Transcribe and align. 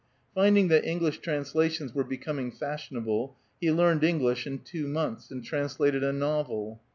Finding 0.33 0.67
that 0.69 0.83
English 0.83 1.19
translations 1.19 1.93
were 1.93 2.03
be 2.03 2.17
coming 2.17 2.49
fashionable, 2.51 3.37
he 3.59 3.71
learned 3.71 4.03
English 4.03 4.47
in 4.47 4.57
two 4.57 4.87
months, 4.87 5.29
and 5.29 5.43
translated 5.43 6.03
a 6.03 6.11
novel. 6.11 6.81